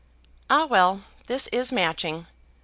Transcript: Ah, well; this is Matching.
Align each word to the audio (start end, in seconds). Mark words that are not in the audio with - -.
Ah, 0.49 0.65
well; 0.65 1.03
this 1.27 1.45
is 1.51 1.71
Matching. 1.71 2.25